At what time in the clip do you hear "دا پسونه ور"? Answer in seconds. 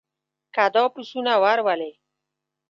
0.73-1.59